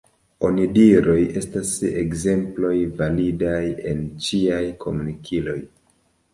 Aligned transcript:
Onidiroj 0.47 1.17
estas 1.41 1.73
ekzemploj 1.91 2.73
validaj 3.03 3.63
en 3.95 4.03
ĉiaj 4.31 4.65
komunikiloj. 4.85 5.59